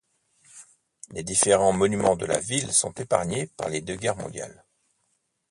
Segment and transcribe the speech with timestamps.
[1.11, 4.65] Les différents monuments de la ville sont épargnés par les deux guerres mondiales.